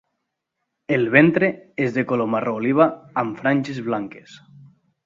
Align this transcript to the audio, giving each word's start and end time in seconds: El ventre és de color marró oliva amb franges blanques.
El 0.95 1.03
ventre 1.17 1.49
és 1.89 1.93
de 1.99 2.05
color 2.13 2.31
marró 2.37 2.57
oliva 2.63 2.89
amb 3.25 3.45
franges 3.45 3.85
blanques. 3.93 4.43